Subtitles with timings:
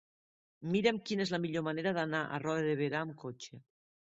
[0.75, 3.63] Mira'm quina és la millor manera d'anar a Roda de Berà amb cotxe.